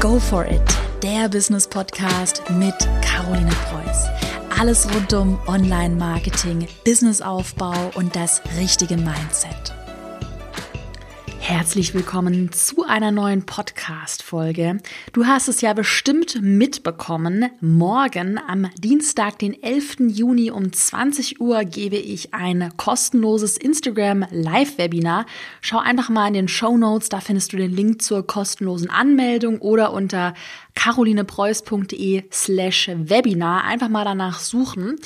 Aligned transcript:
Go 0.00 0.18
for 0.18 0.46
it, 0.46 0.62
der 1.02 1.28
Business 1.28 1.68
Podcast 1.68 2.42
mit 2.52 2.74
Caroline 3.02 3.50
Preuß. 3.68 4.06
Alles 4.58 4.88
rund 4.94 5.12
um 5.12 5.38
Online-Marketing, 5.46 6.66
Businessaufbau 6.86 7.90
und 7.96 8.16
das 8.16 8.40
richtige 8.58 8.96
Mindset. 8.96 9.74
Herzlich 11.50 11.94
willkommen 11.94 12.52
zu 12.52 12.84
einer 12.84 13.10
neuen 13.10 13.44
Podcast-Folge. 13.44 14.78
Du 15.12 15.26
hast 15.26 15.48
es 15.48 15.62
ja 15.62 15.72
bestimmt 15.72 16.40
mitbekommen. 16.40 17.50
Morgen 17.60 18.38
am 18.38 18.70
Dienstag, 18.78 19.40
den 19.40 19.60
11. 19.60 19.96
Juni 20.10 20.52
um 20.52 20.72
20 20.72 21.40
Uhr 21.40 21.64
gebe 21.64 21.96
ich 21.96 22.32
ein 22.34 22.70
kostenloses 22.76 23.56
Instagram 23.56 24.26
Live-Webinar. 24.30 25.26
Schau 25.60 25.78
einfach 25.80 26.08
mal 26.08 26.28
in 26.28 26.34
den 26.34 26.48
Show 26.48 26.76
Notes, 26.76 27.08
da 27.08 27.18
findest 27.18 27.52
du 27.52 27.56
den 27.56 27.72
Link 27.72 28.00
zur 28.00 28.24
kostenlosen 28.24 28.88
Anmeldung 28.88 29.58
oder 29.58 29.92
unter 29.92 30.34
carolinepreuß.de 30.74 32.24
slash 32.32 32.90
Webinar. 32.94 33.64
Einfach 33.64 33.88
mal 33.88 34.04
danach 34.04 34.38
suchen. 34.38 34.96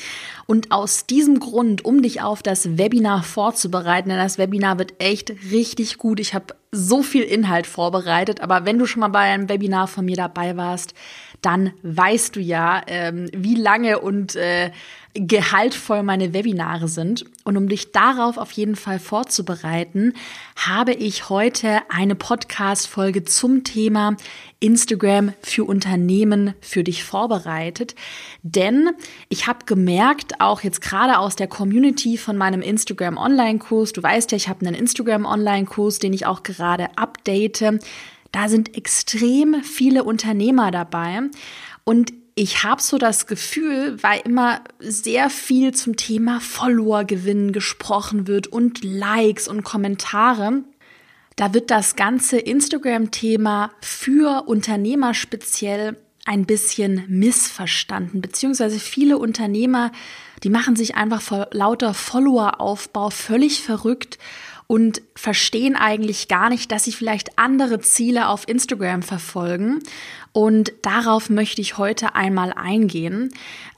Und 0.47 0.73
aus 0.73 1.07
diesem 1.07 1.41
Grund, 1.41 1.85
um 1.85 2.03
dich 2.03 2.23
auf 2.23 2.43
das 2.43 2.77
Webinar 2.79 3.23
vorzubereiten, 3.23 4.09
denn 4.11 4.19
das 4.19 4.39
Webinar 4.39 4.79
wird 4.79 4.95
echt 4.99 5.31
richtig 5.51 5.99
gut. 5.99 6.21
Ich 6.21 6.35
habe 6.35 6.55
so 6.73 7.03
viel 7.03 7.23
Inhalt 7.23 7.67
vorbereitet, 7.67 8.41
aber 8.41 8.65
wenn 8.65 8.79
du 8.79 8.87
schon 8.87 9.01
mal 9.01 9.09
bei 9.09 9.21
einem 9.21 9.49
Webinar 9.49 9.87
von 9.87 10.05
mir 10.05 10.17
dabei 10.17 10.57
warst, 10.57 10.95
dann 11.41 11.73
weißt 11.83 12.37
du 12.37 12.41
ja, 12.41 12.83
ähm, 12.87 13.29
wie 13.33 13.55
lange 13.55 14.01
und 14.01 14.35
äh, 14.35 14.71
gehaltvoll 15.15 16.03
meine 16.03 16.35
Webinare 16.35 16.89
sind. 16.89 17.25
Und 17.45 17.57
um 17.57 17.69
dich 17.69 17.93
darauf 17.93 18.37
auf 18.37 18.51
jeden 18.53 18.75
Fall 18.75 18.99
vorzubereiten, 18.99 20.13
habe 20.57 20.93
ich 20.93 21.29
heute 21.29 21.83
eine 21.89 22.17
Podcast-Folge 22.17 23.25
zum 23.25 23.63
Thema 23.63 24.17
Instagram 24.59 25.33
für 25.41 25.65
Unternehmen 25.65 26.55
für 26.61 26.83
dich 26.83 27.05
vorbereitet. 27.05 27.95
Denn 28.43 28.91
ich 29.29 29.47
habe 29.47 29.67
gemerkt, 29.67 30.41
auch 30.41 30.63
jetzt 30.63 30.81
gerade 30.81 31.19
aus 31.19 31.37
der 31.37 31.47
Community 31.47 32.19
von 32.19 32.37
meinem 32.37 32.61
Instagram 32.61 33.17
Online-Kurs, 33.17 33.93
du 33.93 34.03
weißt 34.03 34.33
ja, 34.33 34.37
ich 34.37 34.49
habe 34.49 34.67
einen 34.67 34.75
Instagram 34.75 35.27
Online-Kurs, 35.27 36.01
den 36.01 36.13
ich 36.13 36.27
auch 36.27 36.43
gerade 36.43 36.89
update. 36.97 37.65
Da 38.33 38.49
sind 38.49 38.77
extrem 38.77 39.63
viele 39.63 40.03
Unternehmer 40.03 40.73
dabei. 40.73 41.21
Und 41.85 42.13
ich 42.35 42.65
habe 42.65 42.83
so 42.83 42.99
das 42.99 43.27
Gefühl, 43.27 44.03
weil 44.03 44.21
immer 44.25 44.61
sehr 44.81 45.31
viel 45.31 45.73
zum 45.73 45.97
Thema 45.97 46.41
Follower-Gewinnen 46.41 47.53
gesprochen 47.53 48.27
wird 48.27 48.49
und 48.49 48.83
Likes 48.83 49.47
und 49.47 49.63
Kommentare, 49.63 50.65
da 51.37 51.55
wird 51.55 51.71
das 51.71 51.97
ganze 51.97 52.39
Instagram-Thema 52.39 53.71
für 53.81 54.47
Unternehmer 54.47 55.15
speziell 55.15 55.97
ein 56.25 56.47
bisschen 56.47 57.05
missverstanden, 57.09 58.21
beziehungsweise 58.21 58.79
viele 58.79 59.19
Unternehmer, 59.19 59.93
die 60.43 60.51
machen 60.51 60.75
sich 60.75 60.97
einfach 60.97 61.21
vor 61.21 61.49
lauter 61.53 61.95
Follower-Aufbau 61.95 63.11
völlig 63.11 63.63
verrückt 63.63 64.19
und 64.67 65.03
verstehen 65.15 65.77
eigentlich 65.77 66.29
gar 66.29 66.49
nicht, 66.49 66.73
dass 66.73 66.85
sie 66.85 66.93
vielleicht 66.93 67.39
andere 67.39 67.81
Ziele 67.81 68.29
auf 68.29 68.49
Instagram 68.49 69.03
verfolgen. 69.03 69.81
Und 70.33 70.73
darauf 70.83 71.31
möchte 71.31 71.61
ich 71.61 71.79
heute 71.79 72.15
einmal 72.15 72.53
eingehen. 72.53 73.33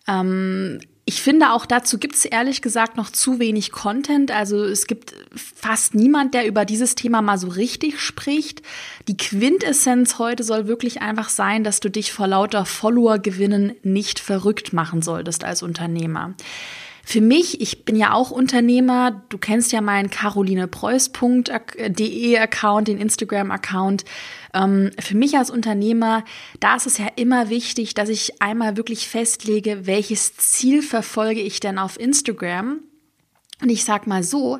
Ähm, 0.06 0.80
ich 1.08 1.22
finde 1.22 1.52
auch 1.52 1.66
dazu 1.66 1.98
gibt 1.98 2.16
es 2.16 2.24
ehrlich 2.24 2.62
gesagt 2.62 2.96
noch 2.96 3.10
zu 3.10 3.38
wenig 3.38 3.70
Content. 3.70 4.32
Also 4.32 4.64
es 4.64 4.88
gibt 4.88 5.14
fast 5.36 5.94
niemand, 5.94 6.34
der 6.34 6.48
über 6.48 6.64
dieses 6.64 6.96
Thema 6.96 7.22
mal 7.22 7.38
so 7.38 7.46
richtig 7.46 8.00
spricht. 8.00 8.60
Die 9.06 9.16
Quintessenz 9.16 10.18
heute 10.18 10.42
soll 10.42 10.66
wirklich 10.66 11.02
einfach 11.02 11.28
sein, 11.28 11.62
dass 11.62 11.78
du 11.78 11.90
dich 11.90 12.12
vor 12.12 12.26
lauter 12.26 12.64
Follower 12.64 13.20
gewinnen 13.20 13.76
nicht 13.84 14.18
verrückt 14.18 14.72
machen 14.72 15.00
solltest 15.00 15.44
als 15.44 15.62
Unternehmer. 15.62 16.34
Für 17.08 17.20
mich, 17.20 17.60
ich 17.60 17.84
bin 17.84 17.94
ja 17.94 18.14
auch 18.14 18.32
Unternehmer, 18.32 19.22
du 19.28 19.38
kennst 19.38 19.70
ja 19.70 19.80
meinen 19.80 20.10
carolinepreuß.de 20.10 22.36
Account, 22.36 22.88
den 22.88 22.98
Instagram 22.98 23.52
Account. 23.52 24.04
Ähm, 24.52 24.90
für 24.98 25.16
mich 25.16 25.38
als 25.38 25.50
Unternehmer, 25.50 26.24
da 26.58 26.74
ist 26.74 26.88
es 26.88 26.98
ja 26.98 27.06
immer 27.14 27.48
wichtig, 27.48 27.94
dass 27.94 28.08
ich 28.08 28.42
einmal 28.42 28.76
wirklich 28.76 29.06
festlege, 29.06 29.86
welches 29.86 30.36
Ziel 30.36 30.82
verfolge 30.82 31.42
ich 31.42 31.60
denn 31.60 31.78
auf 31.78 31.96
Instagram 31.96 32.80
und 33.62 33.70
ich 33.70 33.84
sag 33.84 34.06
mal 34.06 34.22
so, 34.22 34.58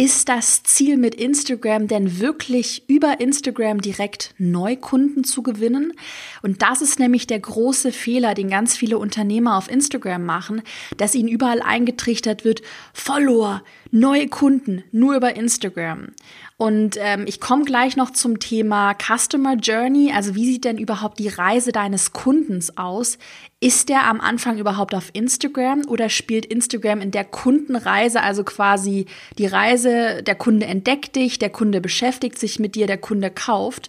ist 0.00 0.30
das 0.30 0.62
Ziel 0.62 0.96
mit 0.96 1.14
Instagram 1.14 1.86
denn 1.86 2.20
wirklich 2.20 2.84
über 2.88 3.20
Instagram 3.20 3.82
direkt 3.82 4.34
Neukunden 4.38 5.24
zu 5.24 5.42
gewinnen? 5.42 5.92
Und 6.40 6.62
das 6.62 6.80
ist 6.80 6.98
nämlich 6.98 7.26
der 7.26 7.38
große 7.38 7.92
Fehler, 7.92 8.32
den 8.32 8.48
ganz 8.48 8.78
viele 8.78 8.96
Unternehmer 8.96 9.58
auf 9.58 9.70
Instagram 9.70 10.24
machen, 10.24 10.62
dass 10.96 11.14
ihnen 11.14 11.28
überall 11.28 11.60
eingetrichtert 11.60 12.46
wird, 12.46 12.62
Follower, 12.94 13.62
neue 13.90 14.28
Kunden, 14.28 14.84
nur 14.90 15.16
über 15.16 15.36
Instagram. 15.36 16.12
Und 16.60 16.98
ähm, 17.00 17.24
ich 17.26 17.40
komme 17.40 17.64
gleich 17.64 17.96
noch 17.96 18.10
zum 18.10 18.38
Thema 18.38 18.94
Customer 18.94 19.54
Journey. 19.54 20.12
Also 20.14 20.34
wie 20.34 20.44
sieht 20.44 20.66
denn 20.66 20.76
überhaupt 20.76 21.18
die 21.18 21.28
Reise 21.28 21.72
deines 21.72 22.12
Kundens 22.12 22.76
aus? 22.76 23.16
Ist 23.60 23.88
der 23.88 24.06
am 24.06 24.20
Anfang 24.20 24.58
überhaupt 24.58 24.94
auf 24.94 25.08
Instagram 25.14 25.86
oder 25.88 26.10
spielt 26.10 26.44
Instagram 26.44 27.00
in 27.00 27.12
der 27.12 27.24
Kundenreise, 27.24 28.22
also 28.22 28.44
quasi 28.44 29.06
die 29.38 29.46
Reise, 29.46 29.89
der 30.22 30.34
Kunde 30.34 30.66
entdeckt 30.66 31.16
dich, 31.16 31.38
der 31.38 31.50
Kunde 31.50 31.80
beschäftigt 31.80 32.38
sich 32.38 32.58
mit 32.58 32.74
dir, 32.74 32.86
der 32.86 32.98
Kunde 32.98 33.30
kauft? 33.30 33.88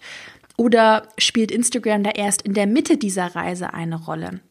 Oder 0.57 1.07
spielt 1.17 1.51
Instagram 1.51 2.03
da 2.03 2.11
erst 2.11 2.43
in 2.43 2.53
der 2.53 2.67
Mitte 2.67 2.97
dieser 2.97 3.35
Reise 3.35 3.73
eine 3.73 4.03
Rolle? 4.03 4.41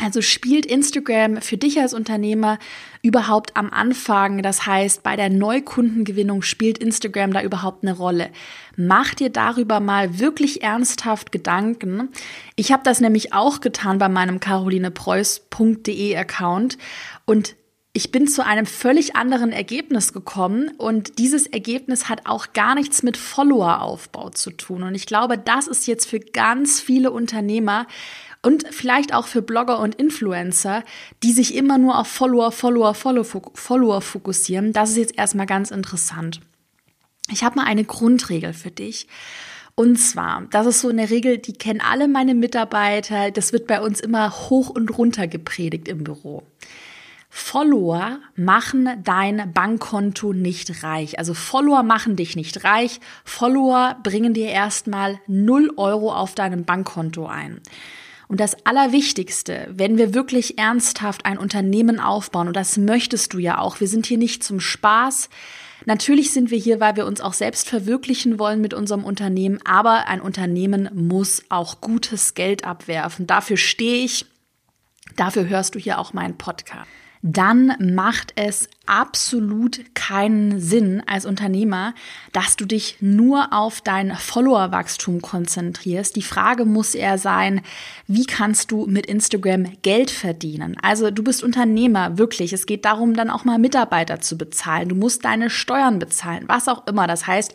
Also 0.00 0.22
spielt 0.22 0.64
Instagram 0.64 1.40
für 1.42 1.56
dich 1.56 1.80
als 1.80 1.92
Unternehmer 1.92 2.58
überhaupt 3.02 3.56
am 3.56 3.70
Anfang, 3.70 4.42
das 4.42 4.64
heißt 4.64 5.02
bei 5.02 5.16
der 5.16 5.28
Neukundengewinnung 5.28 6.42
spielt 6.42 6.78
Instagram 6.78 7.32
da 7.32 7.42
überhaupt 7.42 7.82
eine 7.82 7.96
Rolle? 7.96 8.30
Mach 8.76 9.14
dir 9.14 9.30
darüber 9.30 9.80
mal 9.80 10.20
wirklich 10.20 10.62
ernsthaft 10.62 11.32
Gedanken. 11.32 12.10
Ich 12.54 12.70
habe 12.70 12.84
das 12.84 13.00
nämlich 13.00 13.32
auch 13.32 13.60
getan 13.60 13.98
bei 13.98 14.08
meinem 14.08 14.38
carolinepreuß.de 14.38 16.16
Account 16.16 16.78
und 17.26 17.56
ich 17.98 18.12
bin 18.12 18.28
zu 18.28 18.46
einem 18.46 18.64
völlig 18.64 19.16
anderen 19.16 19.50
Ergebnis 19.50 20.12
gekommen 20.12 20.70
und 20.78 21.18
dieses 21.18 21.48
Ergebnis 21.48 22.08
hat 22.08 22.26
auch 22.26 22.52
gar 22.52 22.76
nichts 22.76 23.02
mit 23.02 23.16
Followeraufbau 23.16 24.30
zu 24.30 24.52
tun. 24.52 24.84
Und 24.84 24.94
ich 24.94 25.04
glaube, 25.04 25.36
das 25.36 25.66
ist 25.66 25.88
jetzt 25.88 26.06
für 26.06 26.20
ganz 26.20 26.80
viele 26.80 27.10
Unternehmer 27.10 27.88
und 28.40 28.68
vielleicht 28.70 29.12
auch 29.12 29.26
für 29.26 29.42
Blogger 29.42 29.80
und 29.80 29.96
Influencer, 29.96 30.84
die 31.24 31.32
sich 31.32 31.56
immer 31.56 31.76
nur 31.76 31.98
auf 31.98 32.06
Follower, 32.06 32.52
Follower, 32.52 32.94
Follower, 32.94 34.00
fokussieren. 34.00 34.72
Das 34.72 34.90
ist 34.90 34.96
jetzt 34.98 35.18
erstmal 35.18 35.46
ganz 35.46 35.72
interessant. 35.72 36.40
Ich 37.32 37.42
habe 37.42 37.56
mal 37.56 37.66
eine 37.66 37.82
Grundregel 37.82 38.52
für 38.52 38.70
dich. 38.70 39.08
Und 39.74 39.96
zwar, 39.96 40.46
das 40.52 40.66
ist 40.66 40.82
so 40.82 40.88
eine 40.88 41.10
Regel, 41.10 41.38
die 41.38 41.52
kennen 41.52 41.80
alle 41.80 42.06
meine 42.06 42.36
Mitarbeiter. 42.36 43.32
Das 43.32 43.52
wird 43.52 43.66
bei 43.66 43.80
uns 43.80 43.98
immer 43.98 44.30
hoch 44.50 44.70
und 44.70 44.96
runter 44.96 45.26
gepredigt 45.26 45.88
im 45.88 46.04
Büro. 46.04 46.44
Follower 47.38 48.18
machen 48.34 48.90
dein 49.04 49.52
Bankkonto 49.54 50.32
nicht 50.32 50.82
reich. 50.82 51.18
Also 51.18 51.34
Follower 51.34 51.82
machen 51.82 52.16
dich 52.16 52.36
nicht 52.36 52.64
reich. 52.64 53.00
Follower 53.24 53.96
bringen 54.02 54.34
dir 54.34 54.48
erstmal 54.48 55.20
0 55.28 55.72
Euro 55.76 56.12
auf 56.12 56.34
deinem 56.34 56.64
Bankkonto 56.64 57.26
ein. 57.26 57.60
Und 58.26 58.40
das 58.40 58.66
Allerwichtigste, 58.66 59.68
wenn 59.72 59.96
wir 59.96 60.12
wirklich 60.12 60.58
ernsthaft 60.58 61.24
ein 61.24 61.38
Unternehmen 61.38 62.00
aufbauen, 62.00 62.48
und 62.48 62.56
das 62.56 62.76
möchtest 62.76 63.32
du 63.32 63.38
ja 63.38 63.58
auch, 63.58 63.80
wir 63.80 63.88
sind 63.88 64.04
hier 64.04 64.18
nicht 64.18 64.42
zum 64.42 64.60
Spaß. 64.60 65.30
Natürlich 65.86 66.32
sind 66.32 66.50
wir 66.50 66.58
hier, 66.58 66.80
weil 66.80 66.96
wir 66.96 67.06
uns 67.06 67.20
auch 67.20 67.32
selbst 67.32 67.68
verwirklichen 67.68 68.38
wollen 68.38 68.60
mit 68.60 68.74
unserem 68.74 69.04
Unternehmen, 69.04 69.60
aber 69.64 70.08
ein 70.08 70.20
Unternehmen 70.20 70.90
muss 70.92 71.44
auch 71.48 71.80
gutes 71.80 72.34
Geld 72.34 72.64
abwerfen. 72.64 73.26
Dafür 73.28 73.56
stehe 73.56 74.04
ich. 74.04 74.26
Dafür 75.16 75.48
hörst 75.48 75.76
du 75.76 75.78
hier 75.78 75.98
auch 75.98 76.12
meinen 76.12 76.36
Podcast 76.36 76.88
dann 77.22 77.74
macht 77.94 78.32
es 78.36 78.68
absolut 78.86 79.94
keinen 79.94 80.60
Sinn 80.60 81.02
als 81.06 81.26
Unternehmer, 81.26 81.94
dass 82.32 82.56
du 82.56 82.64
dich 82.64 82.96
nur 83.00 83.52
auf 83.52 83.80
dein 83.80 84.14
Followerwachstum 84.14 85.20
konzentrierst. 85.20 86.16
Die 86.16 86.22
Frage 86.22 86.64
muss 86.64 86.94
eher 86.94 87.18
sein, 87.18 87.62
wie 88.06 88.24
kannst 88.24 88.70
du 88.70 88.86
mit 88.86 89.06
Instagram 89.06 89.72
Geld 89.82 90.10
verdienen? 90.10 90.76
Also 90.80 91.10
du 91.10 91.22
bist 91.22 91.42
Unternehmer, 91.42 92.18
wirklich. 92.18 92.52
Es 92.52 92.66
geht 92.66 92.84
darum, 92.84 93.14
dann 93.14 93.30
auch 93.30 93.44
mal 93.44 93.58
Mitarbeiter 93.58 94.20
zu 94.20 94.38
bezahlen. 94.38 94.88
Du 94.88 94.94
musst 94.94 95.24
deine 95.24 95.50
Steuern 95.50 95.98
bezahlen, 95.98 96.44
was 96.46 96.68
auch 96.68 96.86
immer. 96.86 97.06
Das 97.06 97.26
heißt, 97.26 97.52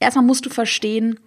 erstmal 0.00 0.24
musst 0.24 0.46
du 0.46 0.50
verstehen, 0.50 1.18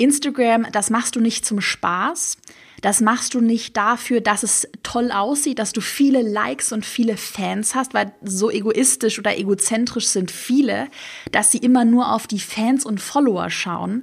Instagram, 0.00 0.66
das 0.72 0.90
machst 0.90 1.16
du 1.16 1.20
nicht 1.20 1.44
zum 1.44 1.60
Spaß. 1.60 2.38
Das 2.80 3.02
machst 3.02 3.34
du 3.34 3.40
nicht 3.40 3.76
dafür, 3.76 4.22
dass 4.22 4.42
es 4.42 4.66
toll 4.82 5.12
aussieht, 5.12 5.58
dass 5.58 5.72
du 5.72 5.82
viele 5.82 6.22
Likes 6.22 6.72
und 6.72 6.86
viele 6.86 7.18
Fans 7.18 7.74
hast, 7.74 7.92
weil 7.92 8.12
so 8.22 8.50
egoistisch 8.50 9.18
oder 9.18 9.36
egozentrisch 9.36 10.06
sind 10.06 10.30
viele, 10.30 10.88
dass 11.30 11.52
sie 11.52 11.58
immer 11.58 11.84
nur 11.84 12.12
auf 12.12 12.26
die 12.26 12.40
Fans 12.40 12.86
und 12.86 12.98
Follower 12.98 13.50
schauen. 13.50 14.02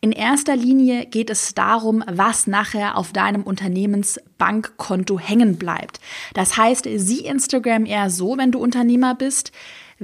In 0.00 0.12
erster 0.12 0.56
Linie 0.56 1.06
geht 1.06 1.30
es 1.30 1.54
darum, 1.54 2.04
was 2.06 2.46
nachher 2.46 2.96
auf 2.98 3.12
deinem 3.12 3.42
Unternehmensbankkonto 3.42 5.18
hängen 5.18 5.56
bleibt. 5.56 6.00
Das 6.34 6.56
heißt, 6.56 6.86
sieh 6.96 7.26
Instagram 7.26 7.86
eher 7.86 8.10
so, 8.10 8.36
wenn 8.36 8.52
du 8.52 8.58
Unternehmer 8.58 9.14
bist, 9.14 9.52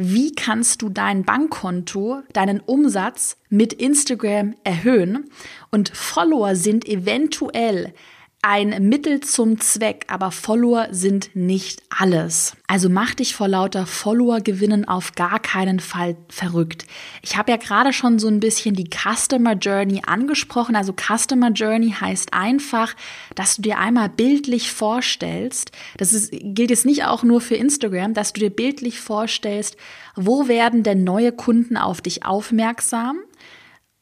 wie 0.03 0.33
kannst 0.33 0.81
du 0.81 0.89
dein 0.89 1.25
Bankkonto, 1.25 2.23
deinen 2.33 2.61
Umsatz 2.61 3.37
mit 3.51 3.75
Instagram 3.75 4.55
erhöhen. 4.65 5.31
Und 5.71 5.91
Follower 5.91 6.57
sind 6.57 6.89
eventuell 6.89 7.93
ein 8.43 8.89
Mittel 8.89 9.21
zum 9.21 9.61
Zweck, 9.61 10.07
aber 10.09 10.31
Follower 10.31 10.89
sind 10.93 11.37
nicht 11.37 11.83
alles. 11.91 12.57
Also 12.67 12.89
mach 12.89 13.15
dich 13.15 13.35
vor 13.35 13.49
lauter 13.49 13.85
Follower 13.85 14.41
gewinnen 14.41 14.89
auf 14.89 15.13
gar 15.13 15.41
keinen 15.41 15.79
Fall 15.79 16.17
verrückt. 16.31 16.87
Ich 17.21 17.37
habe 17.37 17.51
ja 17.51 17.59
gerade 17.59 17.93
schon 17.93 18.19
so 18.19 18.29
ein 18.29 18.41
bisschen 18.41 18.75
die 18.75 18.89
Customer 18.89 19.53
Journey 19.53 20.01
angesprochen. 20.07 20.75
Also 20.75 20.95
Customer 20.95 21.51
Journey 21.51 21.91
heißt 21.91 22.33
einfach, 22.33 22.97
dass 23.35 23.57
du 23.57 23.63
dir 23.63 23.77
einmal 23.77 24.09
bildlich 24.09 24.73
vorstellst, 24.73 25.73
das 25.99 26.15
ist, 26.15 26.31
gilt 26.33 26.71
jetzt 26.71 26.87
nicht 26.87 27.05
auch 27.05 27.23
nur 27.23 27.43
für 27.43 27.57
Instagram, 27.57 28.15
dass 28.15 28.33
du 28.33 28.41
dir 28.41 28.51
bildlich 28.51 29.01
vorstellst, 29.01 29.77
wo 30.17 30.49
werden 30.49 30.83
denn 30.83 31.05
neue 31.05 31.33
Kunden 31.33 31.77
auf 31.77 32.01
dich 32.01 32.25
aufmerksam? 32.25 33.19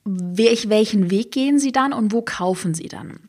Welchen 0.05 1.11
Weg 1.11 1.32
gehen 1.32 1.58
sie 1.58 1.73
dann 1.73 1.93
und 1.93 2.12
wo 2.12 2.23
kaufen 2.23 2.73
sie 2.73 2.87
dann? 2.87 3.28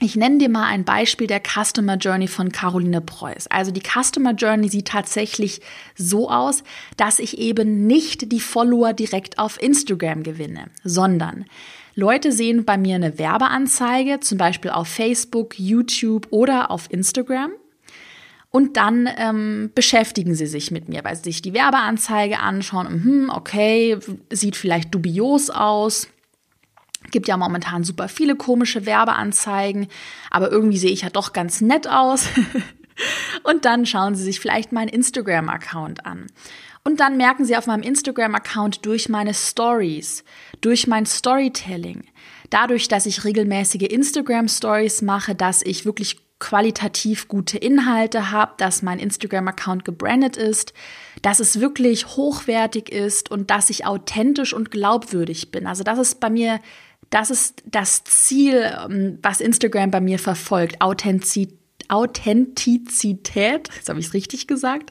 Ich 0.00 0.16
nenne 0.16 0.38
dir 0.38 0.48
mal 0.48 0.64
ein 0.64 0.84
Beispiel 0.84 1.28
der 1.28 1.40
Customer 1.40 1.96
Journey 1.96 2.26
von 2.26 2.50
Caroline 2.50 3.00
Preuß. 3.00 3.46
Also 3.46 3.70
die 3.70 3.82
Customer 3.82 4.32
Journey 4.32 4.68
sieht 4.68 4.88
tatsächlich 4.88 5.60
so 5.94 6.28
aus, 6.28 6.64
dass 6.96 7.20
ich 7.20 7.38
eben 7.38 7.86
nicht 7.86 8.32
die 8.32 8.40
Follower 8.40 8.92
direkt 8.92 9.38
auf 9.38 9.62
Instagram 9.62 10.24
gewinne, 10.24 10.66
sondern 10.82 11.44
Leute 11.94 12.32
sehen 12.32 12.64
bei 12.64 12.76
mir 12.76 12.96
eine 12.96 13.18
Werbeanzeige, 13.20 14.18
zum 14.18 14.36
Beispiel 14.36 14.72
auf 14.72 14.88
Facebook, 14.88 15.56
YouTube 15.60 16.26
oder 16.30 16.72
auf 16.72 16.90
Instagram. 16.90 17.52
Und 18.50 18.76
dann 18.76 19.08
ähm, 19.16 19.70
beschäftigen 19.74 20.34
sie 20.34 20.46
sich 20.46 20.72
mit 20.72 20.88
mir, 20.88 21.04
weil 21.04 21.14
sie 21.16 21.24
sich 21.24 21.42
die 21.42 21.54
Werbeanzeige 21.54 22.40
anschauen. 22.40 22.88
Hm, 22.88 23.30
okay, 23.32 23.98
sieht 24.30 24.56
vielleicht 24.56 24.92
dubios 24.92 25.50
aus 25.50 26.08
Gibt 27.10 27.28
ja 27.28 27.36
momentan 27.36 27.84
super 27.84 28.08
viele 28.08 28.36
komische 28.36 28.86
Werbeanzeigen, 28.86 29.88
aber 30.30 30.50
irgendwie 30.50 30.78
sehe 30.78 30.92
ich 30.92 31.02
ja 31.02 31.10
doch 31.10 31.32
ganz 31.32 31.60
nett 31.60 31.88
aus. 31.88 32.26
und 33.42 33.64
dann 33.64 33.86
schauen 33.86 34.14
Sie 34.14 34.24
sich 34.24 34.40
vielleicht 34.40 34.72
meinen 34.72 34.88
Instagram-Account 34.88 36.06
an. 36.06 36.26
Und 36.86 37.00
dann 37.00 37.16
merken 37.16 37.44
Sie 37.44 37.56
auf 37.56 37.66
meinem 37.66 37.82
Instagram-Account 37.82 38.84
durch 38.84 39.08
meine 39.08 39.32
Stories, 39.32 40.22
durch 40.60 40.86
mein 40.86 41.06
Storytelling, 41.06 42.04
dadurch, 42.50 42.88
dass 42.88 43.06
ich 43.06 43.24
regelmäßige 43.24 43.88
Instagram-Stories 43.88 45.00
mache, 45.02 45.34
dass 45.34 45.62
ich 45.62 45.86
wirklich 45.86 46.24
qualitativ 46.40 47.26
gute 47.28 47.56
Inhalte 47.56 48.30
habe, 48.30 48.52
dass 48.58 48.82
mein 48.82 48.98
Instagram-Account 48.98 49.86
gebrandet 49.86 50.36
ist, 50.36 50.74
dass 51.22 51.40
es 51.40 51.60
wirklich 51.60 52.16
hochwertig 52.16 52.90
ist 52.90 53.30
und 53.30 53.50
dass 53.50 53.70
ich 53.70 53.86
authentisch 53.86 54.52
und 54.52 54.70
glaubwürdig 54.70 55.50
bin. 55.50 55.66
Also 55.66 55.84
das 55.84 55.98
ist 55.98 56.20
bei 56.20 56.28
mir 56.28 56.60
das 57.14 57.30
ist 57.30 57.62
das 57.64 58.02
Ziel, 58.02 58.72
ähm, 58.90 59.18
was 59.22 59.40
Instagram 59.40 59.92
bei 59.92 60.00
mir 60.00 60.18
verfolgt. 60.18 60.80
Authentizität. 60.80 61.58
Authentizität, 61.88 63.68
jetzt 63.76 63.90
habe 63.90 64.00
ich 64.00 64.06
es 64.06 64.14
richtig 64.14 64.46
gesagt, 64.46 64.90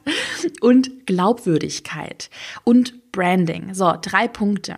und 0.60 1.06
Glaubwürdigkeit 1.06 2.30
und 2.62 3.10
Branding. 3.10 3.74
So, 3.74 3.94
drei 4.00 4.28
Punkte. 4.28 4.76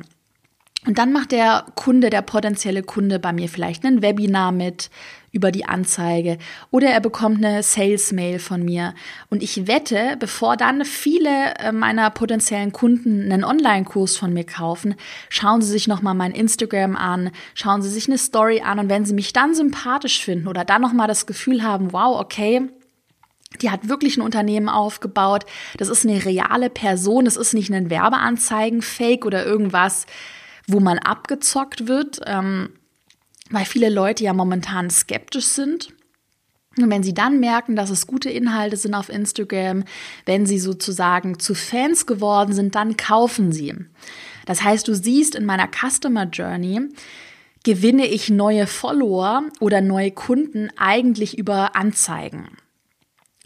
Und 0.86 0.98
dann 0.98 1.12
macht 1.12 1.32
der 1.32 1.66
Kunde, 1.74 2.10
der 2.10 2.22
potenzielle 2.22 2.82
Kunde 2.82 3.18
bei 3.18 3.32
mir 3.32 3.48
vielleicht 3.48 3.84
ein 3.84 4.02
Webinar 4.02 4.52
mit 4.52 4.88
über 5.32 5.52
die 5.52 5.66
Anzeige 5.66 6.38
oder 6.70 6.88
er 6.88 7.00
bekommt 7.00 7.44
eine 7.44 7.62
Sales-Mail 7.62 8.38
von 8.38 8.64
mir. 8.64 8.94
Und 9.28 9.42
ich 9.42 9.66
wette, 9.66 10.16
bevor 10.18 10.56
dann 10.56 10.84
viele 10.84 11.54
äh, 11.58 11.72
meiner 11.72 12.08
potenziellen 12.10 12.72
Kunden 12.72 13.30
einen 13.30 13.44
Online-Kurs 13.44 14.16
von 14.16 14.32
mir 14.32 14.44
kaufen, 14.44 14.94
schauen 15.28 15.60
sie 15.60 15.70
sich 15.70 15.88
nochmal 15.88 16.14
mein 16.14 16.32
Instagram 16.32 16.96
an, 16.96 17.30
schauen 17.54 17.82
sie 17.82 17.90
sich 17.90 18.08
eine 18.08 18.16
Story 18.16 18.62
an 18.62 18.78
und 18.78 18.88
wenn 18.88 19.04
sie 19.04 19.14
mich 19.14 19.34
dann 19.34 19.54
sympathisch 19.54 20.24
finden 20.24 20.48
oder 20.48 20.64
dann 20.64 20.80
nochmal 20.80 21.08
das 21.08 21.26
Gefühl 21.26 21.62
haben, 21.62 21.92
wow, 21.92 22.18
okay, 22.18 22.62
die 23.60 23.70
hat 23.70 23.88
wirklich 23.88 24.16
ein 24.16 24.22
Unternehmen 24.22 24.68
aufgebaut. 24.68 25.44
Das 25.76 25.88
ist 25.88 26.04
eine 26.04 26.24
reale 26.24 26.70
Person. 26.70 27.24
Das 27.24 27.36
ist 27.36 27.54
nicht 27.54 27.72
ein 27.72 27.90
Werbeanzeigen-Fake 27.90 29.24
oder 29.24 29.46
irgendwas, 29.46 30.06
wo 30.66 30.80
man 30.80 30.98
abgezockt 30.98 31.86
wird. 31.88 32.20
Ähm, 32.26 32.70
weil 33.50 33.64
viele 33.64 33.90
Leute 33.90 34.24
ja 34.24 34.32
momentan 34.32 34.90
skeptisch 34.90 35.46
sind. 35.46 35.92
Und 36.78 36.90
wenn 36.90 37.02
sie 37.02 37.14
dann 37.14 37.40
merken, 37.40 37.74
dass 37.74 37.90
es 37.90 38.06
gute 38.06 38.28
Inhalte 38.28 38.76
sind 38.76 38.94
auf 38.94 39.08
Instagram, 39.08 39.84
wenn 40.26 40.44
sie 40.44 40.58
sozusagen 40.58 41.38
zu 41.38 41.54
Fans 41.54 42.06
geworden 42.06 42.52
sind, 42.52 42.74
dann 42.74 42.96
kaufen 42.96 43.50
sie. 43.50 43.74
Das 44.44 44.62
heißt, 44.62 44.86
du 44.86 44.94
siehst 44.94 45.34
in 45.34 45.46
meiner 45.46 45.68
Customer 45.68 46.24
Journey, 46.24 46.82
gewinne 47.64 48.06
ich 48.06 48.28
neue 48.28 48.66
Follower 48.66 49.44
oder 49.58 49.80
neue 49.80 50.10
Kunden 50.10 50.68
eigentlich 50.76 51.38
über 51.38 51.74
Anzeigen. 51.74 52.48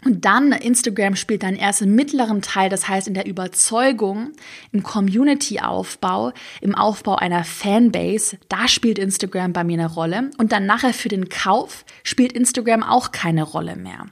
Und 0.03 0.25
dann, 0.25 0.51
Instagram 0.51 1.15
spielt 1.15 1.43
dann 1.43 1.55
erst 1.55 1.83
im 1.83 1.93
mittleren 1.93 2.41
Teil, 2.41 2.69
das 2.69 2.87
heißt 2.87 3.07
in 3.07 3.13
der 3.13 3.27
Überzeugung, 3.27 4.31
im 4.71 4.81
Community-Aufbau, 4.81 6.33
im 6.59 6.73
Aufbau 6.73 7.15
einer 7.15 7.43
Fanbase, 7.43 8.37
da 8.49 8.67
spielt 8.67 8.97
Instagram 8.97 9.53
bei 9.53 9.63
mir 9.63 9.77
eine 9.79 9.93
Rolle. 9.93 10.31
Und 10.37 10.51
dann 10.51 10.65
nachher 10.65 10.93
für 10.93 11.09
den 11.09 11.29
Kauf 11.29 11.85
spielt 12.03 12.33
Instagram 12.33 12.81
auch 12.81 13.11
keine 13.11 13.43
Rolle 13.43 13.75
mehr, 13.75 14.07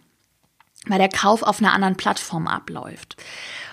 weil 0.86 1.00
der 1.00 1.09
Kauf 1.09 1.41
auf 1.41 1.59
einer 1.59 1.74
anderen 1.74 1.95
Plattform 1.95 2.47
abläuft. 2.47 3.18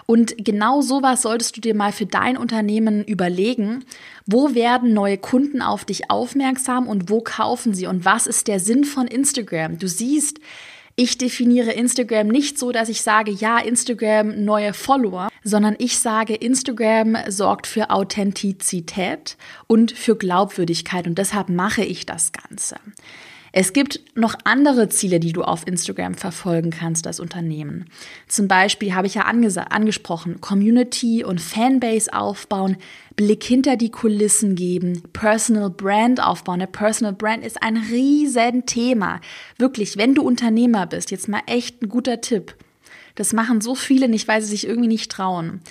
Und 0.07 0.37
genau 0.39 0.81
sowas 0.83 1.23
solltest 1.23 1.57
du 1.57 1.61
dir 1.61 1.75
mal 1.75 1.93
für 1.93 2.07
dein 2.07 2.39
Unternehmen 2.39 3.05
überlegen. 3.05 3.85
Wo 4.25 4.55
werden 4.55 4.95
neue 4.95 5.19
Kunden 5.19 5.61
auf 5.61 5.85
dich 5.85 6.11
aufmerksam 6.11 6.87
und 6.87 7.11
wo 7.11 7.21
kaufen 7.21 7.75
sie? 7.75 7.89
Und 7.89 8.05
was 8.05 8.29
ist 8.29 8.47
der 8.47 8.61
Sinn 8.61 8.85
von 8.85 9.09
Instagram? 9.09 9.79
Du 9.79 9.89
siehst, 9.89 10.39
ich 10.97 11.19
definiere 11.19 11.73
Instagram 11.73 12.29
nicht 12.29 12.59
so, 12.59 12.73
dass 12.73 12.89
ich 12.89 13.03
sage, 13.03 13.31
ja, 13.31 13.59
Instagram 13.59 14.45
neue 14.45 14.73
Follower, 14.73 15.29
sondern 15.45 15.77
ich 15.79 15.99
sage, 15.99 16.35
Instagram 16.35 17.19
sorgt 17.29 17.67
für 17.67 17.91
Authentizität 17.91 19.37
und 19.67 19.93
für 19.93 20.17
Glaubwürdigkeit 20.17 21.07
und 21.07 21.19
deshalb 21.19 21.51
mache 21.51 21.85
ich 21.85 22.07
das 22.07 22.33
Ganze. 22.33 22.77
Es 23.53 23.73
gibt 23.73 24.01
noch 24.15 24.35
andere 24.45 24.89
Ziele, 24.89 25.21
die 25.21 25.33
du 25.33 25.43
auf 25.43 25.67
Instagram 25.67 26.15
verfolgen 26.15 26.71
kannst 26.71 27.07
als 27.07 27.21
Unternehmen. 27.21 27.87
Zum 28.29 28.49
Beispiel 28.49 28.95
habe 28.95 29.07
ich 29.07 29.15
ja 29.15 29.23
angesprochen, 29.23 30.41
Community 30.41 31.25
und 31.25 31.41
Fanbase 31.41 32.13
aufbauen, 32.13 32.77
Blick 33.15 33.45
hinter 33.45 33.77
die 33.77 33.91
Kulissen 33.91 34.55
geben, 34.57 35.03
Personal 35.13 35.71
Brand 35.71 36.23
aufbauen. 36.23 36.61
Eine 36.61 36.67
Personal 36.67 37.15
Brand 37.15 37.45
ist 37.45 37.63
ein 37.63 37.79
riesen 37.79 38.67
Thema. 38.67 39.21
Wirklich, 39.59 39.97
wenn 39.97 40.15
du 40.15 40.23
Unternehmer 40.23 40.87
bist, 40.87 41.11
jetzt 41.11 41.29
mal 41.29 41.43
echt 41.47 41.83
ein 41.83 41.89
guter 41.89 42.21
Tipp. 42.21 42.55
Das 43.15 43.33
machen 43.33 43.63
so 43.63 43.75
viele 43.75 44.09
nicht, 44.09 44.29
weil 44.29 44.43
sie 44.43 44.49
sich 44.49 44.67
irgendwie 44.67 44.89
nicht 44.89 45.11
trauen. 45.11 45.63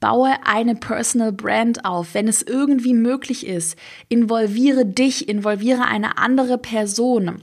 Baue 0.00 0.34
eine 0.44 0.74
Personal 0.74 1.32
Brand 1.32 1.84
auf, 1.84 2.14
wenn 2.14 2.28
es 2.28 2.42
irgendwie 2.42 2.94
möglich 2.94 3.46
ist. 3.46 3.76
Involviere 4.08 4.86
dich, 4.86 5.28
involviere 5.28 5.82
eine 5.82 6.18
andere 6.18 6.58
Person, 6.58 7.42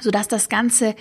sodass 0.00 0.28
das 0.28 0.48
Ganze 0.48 0.94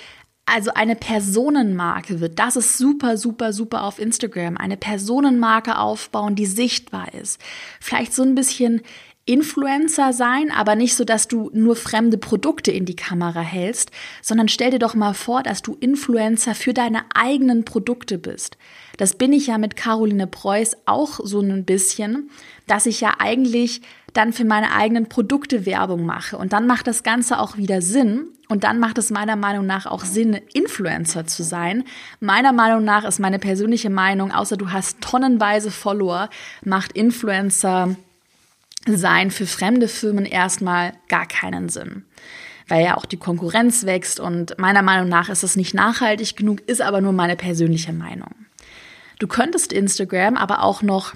also 0.49 0.71
eine 0.73 0.95
Personenmarke 0.95 2.19
wird. 2.19 2.39
Das 2.39 2.55
ist 2.55 2.77
super, 2.77 3.17
super, 3.17 3.53
super 3.53 3.83
auf 3.83 3.99
Instagram. 3.99 4.57
Eine 4.57 4.77
Personenmarke 4.77 5.77
aufbauen, 5.77 6.35
die 6.35 6.47
sichtbar 6.47 7.13
ist. 7.13 7.39
Vielleicht 7.79 8.13
so 8.13 8.23
ein 8.23 8.35
bisschen 8.35 8.81
Influencer 9.29 10.11
sein, 10.11 10.49
aber 10.49 10.73
nicht 10.73 10.95
so, 10.95 11.03
dass 11.03 11.27
du 11.27 11.51
nur 11.53 11.75
fremde 11.75 12.17
Produkte 12.17 12.71
in 12.71 12.85
die 12.85 12.95
Kamera 12.95 13.41
hältst, 13.41 13.91
sondern 14.23 14.47
stell 14.47 14.71
dir 14.71 14.79
doch 14.79 14.95
mal 14.95 15.13
vor, 15.13 15.43
dass 15.43 15.61
du 15.61 15.77
Influencer 15.79 16.55
für 16.55 16.73
deine 16.73 17.03
eigenen 17.13 17.63
Produkte 17.63 18.17
bist. 18.17 18.57
Das 18.97 19.13
bin 19.13 19.31
ich 19.31 19.45
ja 19.45 19.59
mit 19.59 19.75
Caroline 19.75 20.25
Preuß 20.25 20.77
auch 20.87 21.19
so 21.23 21.41
ein 21.41 21.63
bisschen, 21.63 22.31
dass 22.65 22.87
ich 22.87 23.01
ja 23.01 23.17
eigentlich 23.19 23.81
dann 24.13 24.33
für 24.33 24.45
meine 24.45 24.71
eigenen 24.71 25.09
Produkte 25.09 25.67
Werbung 25.67 26.07
mache. 26.07 26.35
Und 26.35 26.51
dann 26.51 26.65
macht 26.65 26.87
das 26.87 27.03
Ganze 27.03 27.39
auch 27.39 27.55
wieder 27.55 27.83
Sinn. 27.83 28.29
Und 28.47 28.63
dann 28.63 28.79
macht 28.79 28.97
es 28.97 29.11
meiner 29.11 29.35
Meinung 29.35 29.67
nach 29.67 29.85
auch 29.85 30.05
Sinn, 30.05 30.39
Influencer 30.53 31.27
zu 31.27 31.43
sein. 31.43 31.83
Meiner 32.19 32.51
Meinung 32.51 32.83
nach 32.83 33.05
ist 33.05 33.19
meine 33.19 33.37
persönliche 33.37 33.91
Meinung, 33.91 34.31
außer 34.31 34.57
du 34.57 34.71
hast 34.71 35.01
tonnenweise 35.01 35.69
Follower, 35.69 36.31
macht 36.65 36.93
Influencer 36.93 37.95
sein 38.87 39.31
für 39.31 39.45
fremde 39.45 39.87
Firmen 39.87 40.25
erstmal 40.25 40.93
gar 41.07 41.27
keinen 41.27 41.69
Sinn 41.69 42.05
weil 42.69 42.85
ja 42.85 42.97
auch 42.97 43.05
die 43.05 43.17
Konkurrenz 43.17 43.85
wächst 43.85 44.19
und 44.19 44.57
meiner 44.57 44.81
Meinung 44.81 45.09
nach 45.09 45.29
ist 45.29 45.43
es 45.43 45.55
nicht 45.55 45.73
nachhaltig 45.73 46.35
genug, 46.35 46.61
ist 46.67 46.81
aber 46.81 47.01
nur 47.01 47.11
meine 47.11 47.35
persönliche 47.35 47.93
Meinung. 47.93 48.29
Du 49.17 49.27
könntest 49.27 49.73
Instagram 49.73 50.37
aber 50.37 50.63
auch 50.63 50.81
noch 50.81 51.13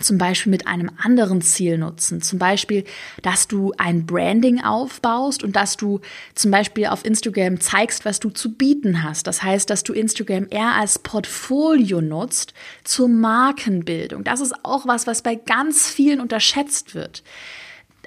zum 0.00 0.18
Beispiel 0.18 0.50
mit 0.50 0.66
einem 0.66 0.90
anderen 0.96 1.42
Ziel 1.42 1.78
nutzen. 1.78 2.22
Zum 2.22 2.38
Beispiel, 2.38 2.84
dass 3.22 3.48
du 3.48 3.72
ein 3.78 4.06
Branding 4.06 4.62
aufbaust 4.62 5.42
und 5.42 5.56
dass 5.56 5.76
du 5.76 6.00
zum 6.34 6.50
Beispiel 6.50 6.86
auf 6.86 7.04
Instagram 7.04 7.60
zeigst, 7.60 8.04
was 8.04 8.20
du 8.20 8.30
zu 8.30 8.54
bieten 8.54 9.02
hast. 9.02 9.26
Das 9.26 9.42
heißt, 9.42 9.68
dass 9.70 9.82
du 9.82 9.92
Instagram 9.92 10.46
eher 10.50 10.74
als 10.74 10.98
Portfolio 10.98 12.00
nutzt 12.00 12.54
zur 12.84 13.08
Markenbildung. 13.08 14.24
Das 14.24 14.40
ist 14.40 14.54
auch 14.64 14.86
was, 14.86 15.06
was 15.06 15.22
bei 15.22 15.34
ganz 15.34 15.88
vielen 15.88 16.20
unterschätzt 16.20 16.94
wird. 16.94 17.22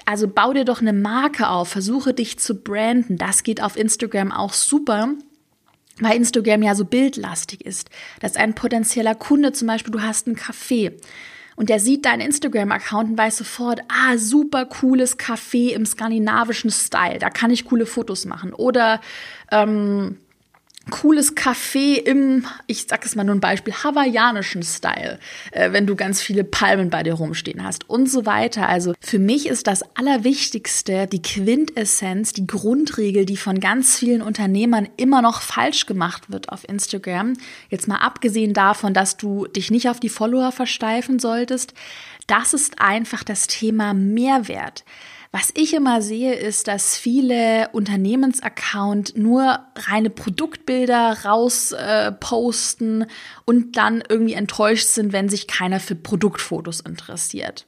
Also 0.04 0.28
bau 0.28 0.52
dir 0.52 0.64
doch 0.64 0.80
eine 0.80 0.92
Marke 0.92 1.48
auf, 1.48 1.68
versuche 1.68 2.14
dich 2.14 2.38
zu 2.38 2.54
branden. 2.54 3.16
Das 3.16 3.42
geht 3.42 3.62
auf 3.62 3.76
Instagram 3.76 4.32
auch 4.32 4.52
super 4.52 5.14
weil 6.00 6.16
Instagram 6.16 6.62
ja 6.62 6.74
so 6.74 6.84
bildlastig 6.84 7.64
ist, 7.64 7.88
dass 8.20 8.36
ein 8.36 8.54
potenzieller 8.54 9.14
Kunde 9.14 9.52
zum 9.52 9.68
Beispiel, 9.68 9.92
du 9.92 10.02
hast 10.02 10.26
einen 10.26 10.36
Café 10.36 10.92
und 11.56 11.70
der 11.70 11.80
sieht 11.80 12.04
deinen 12.04 12.20
Instagram-Account 12.20 13.10
und 13.10 13.18
weiß 13.18 13.38
sofort, 13.38 13.80
ah, 13.88 14.16
super 14.18 14.66
cooles 14.66 15.18
Café 15.18 15.72
im 15.72 15.86
skandinavischen 15.86 16.70
Style, 16.70 17.18
da 17.18 17.30
kann 17.30 17.50
ich 17.50 17.64
coole 17.64 17.86
Fotos 17.86 18.26
machen. 18.26 18.52
Oder 18.52 19.00
ähm, 19.50 20.18
cooles 20.90 21.34
Café 21.34 21.96
im, 21.96 22.46
ich 22.66 22.86
sag 22.88 23.04
es 23.04 23.16
mal 23.16 23.24
nur 23.24 23.34
ein 23.34 23.40
Beispiel, 23.40 23.74
hawaiianischen 23.74 24.62
Style, 24.62 25.18
äh, 25.50 25.72
wenn 25.72 25.86
du 25.86 25.96
ganz 25.96 26.22
viele 26.22 26.44
Palmen 26.44 26.90
bei 26.90 27.02
dir 27.02 27.14
rumstehen 27.14 27.64
hast 27.64 27.88
und 27.90 28.10
so 28.10 28.26
weiter. 28.26 28.68
Also 28.68 28.94
für 29.00 29.18
mich 29.18 29.46
ist 29.48 29.66
das 29.66 29.82
Allerwichtigste, 29.96 31.06
die 31.06 31.22
Quintessenz, 31.22 32.32
die 32.32 32.46
Grundregel, 32.46 33.24
die 33.24 33.36
von 33.36 33.60
ganz 33.60 33.98
vielen 33.98 34.22
Unternehmern 34.22 34.88
immer 34.96 35.22
noch 35.22 35.42
falsch 35.42 35.86
gemacht 35.86 36.30
wird 36.30 36.50
auf 36.50 36.68
Instagram. 36.68 37.34
Jetzt 37.68 37.88
mal 37.88 37.98
abgesehen 37.98 38.54
davon, 38.54 38.94
dass 38.94 39.16
du 39.16 39.46
dich 39.46 39.70
nicht 39.70 39.88
auf 39.88 40.00
die 40.00 40.08
Follower 40.08 40.52
versteifen 40.52 41.18
solltest. 41.18 41.74
Das 42.26 42.54
ist 42.54 42.80
einfach 42.80 43.22
das 43.22 43.46
Thema 43.46 43.94
Mehrwert. 43.94 44.84
Was 45.38 45.50
ich 45.52 45.74
immer 45.74 46.00
sehe, 46.00 46.32
ist, 46.32 46.66
dass 46.66 46.96
viele 46.96 47.68
Unternehmensaccount 47.72 49.18
nur 49.18 49.58
reine 49.76 50.08
Produktbilder 50.08 51.24
raus 51.26 51.72
äh, 51.72 52.12
und 53.44 53.76
dann 53.76 54.02
irgendwie 54.08 54.32
enttäuscht 54.32 54.86
sind, 54.86 55.12
wenn 55.12 55.28
sich 55.28 55.46
keiner 55.46 55.78
für 55.78 55.94
Produktfotos 55.94 56.80
interessiert. 56.80 57.66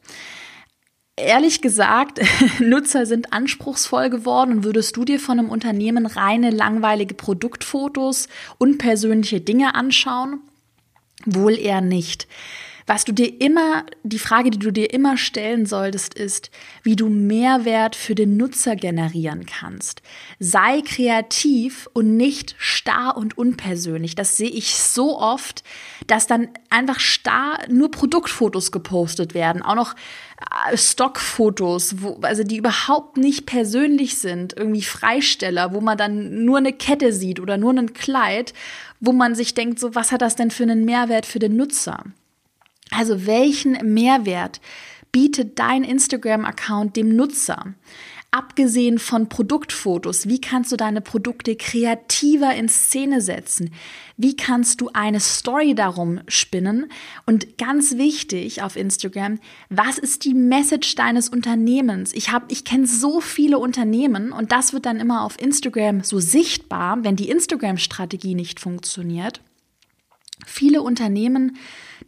Ehrlich 1.17 1.61
gesagt, 1.61 2.23
Nutzer 2.59 3.05
sind 3.05 3.35
anspruchsvoll 3.35 4.09
geworden 4.09 4.53
und 4.53 4.65
würdest 4.65 4.97
du 4.97 5.05
dir 5.05 5.21
von 5.21 5.39
einem 5.39 5.51
Unternehmen 5.51 6.07
reine 6.07 6.49
langweilige 6.49 7.13
Produktfotos 7.13 8.29
und 8.57 8.79
persönliche 8.79 9.43
Dinge 9.43 9.75
anschauen? 9.75 10.41
Wohl 11.27 11.59
eher 11.59 11.83
nicht. 11.83 12.29
Was 12.89 13.05
du 13.05 13.13
dir 13.13 13.39
immer, 13.43 13.85
die 14.03 14.19
Frage, 14.19 14.49
die 14.49 14.59
du 14.59 14.71
dir 14.71 14.95
immer 14.95 15.19
stellen 15.19 15.67
solltest, 15.67 16.15
ist, 16.15 16.51
wie 16.83 16.97
du 16.97 17.11
Mehrwert 17.11 17.95
für 17.95 18.15
den 18.15 18.39
Nutzer 18.39 18.77
generieren 18.77 19.45
kannst. 19.45 20.01
Sei 20.41 20.81
kreativ 20.81 21.91
und 21.93 22.17
nicht 22.17 22.55
starr 22.57 23.19
und 23.19 23.37
unpersönlich. 23.37 24.15
Das 24.15 24.39
sehe 24.39 24.49
ich 24.49 24.75
so 24.75 25.19
oft, 25.19 25.65
dass 26.07 26.27
dann 26.27 26.49
einfach 26.71 26.99
starr 26.99 27.59
nur 27.69 27.91
Produktfotos 27.91 28.73
gepostet 28.73 29.35
werden, 29.35 29.61
auch 29.61 29.75
noch 29.75 29.95
äh, 30.73 30.75
Stockfotos, 30.75 32.01
wo, 32.01 32.19
also 32.23 32.43
die 32.43 32.57
überhaupt 32.57 33.19
nicht 33.19 33.45
persönlich 33.45 34.17
sind, 34.17 34.57
irgendwie 34.57 34.81
Freisteller, 34.83 35.75
wo 35.75 35.83
man 35.83 35.99
dann 35.99 36.47
nur 36.47 36.57
eine 36.57 36.73
Kette 36.73 37.13
sieht 37.13 37.39
oder 37.39 37.59
nur 37.59 37.75
ein 37.75 37.93
Kleid, 37.93 38.55
wo 38.99 39.13
man 39.13 39.35
sich 39.35 39.53
denkt, 39.53 39.79
so 39.79 39.95
was 39.95 40.11
hat 40.11 40.23
das 40.23 40.37
denn 40.37 40.51
für 40.51 40.63
einen 40.63 40.87
Mehrwert 40.87 41.27
für 41.27 41.39
den 41.39 41.55
Nutzer? 41.55 42.03
Also 42.91 43.27
welchen 43.27 43.73
Mehrwert 43.95 44.61
bietet 45.13 45.59
dein 45.59 45.85
Instagram-Account 45.85 46.97
dem 46.97 47.15
Nutzer? 47.15 47.75
Abgesehen 48.31 48.99
von 48.99 49.31
Produktfotos, 49.31 50.29
wie 50.29 50.39
kannst 50.39 50.71
du 50.71 50.77
deine 50.77 51.01
Produkte 51.01 51.57
kreativer 51.57 52.55
in 52.55 52.69
Szene 52.69 53.23
setzen? 53.23 53.73
Wie 54.19 54.37
kannst 54.37 54.83
du 54.83 54.91
eine 54.93 55.19
Story 55.19 55.75
darum 55.75 56.21
spinnen? 56.29 56.93
Und 57.25 57.57
ganz 57.57 57.97
wichtig 57.97 58.61
auf 58.61 58.77
Instagram, 58.77 59.39
was 59.71 59.97
ist 59.97 60.27
die 60.27 60.35
Message 60.35 60.95
deines 60.95 61.31
Unternehmens? 61.31 62.13
Ich 62.13 62.31
habe, 62.31 62.45
ich 62.51 62.67
kenne 62.67 62.87
so 62.87 63.23
viele 63.23 63.59
Unternehmen 63.59 64.33
und 64.33 64.53
das 64.53 64.75
wird 64.75 64.85
dann 64.85 65.01
immer 65.01 65.23
auf 65.23 65.41
Instagram 65.41 66.05
so 66.05 66.21
sichtbar, 66.21 66.99
wenn 67.05 67.17
die 67.17 67.31
Instagram-Strategie 67.31 68.35
nicht 68.35 68.61
funktioniert. 68.61 69.41
Viele 70.47 70.83
Unternehmen 70.83 71.57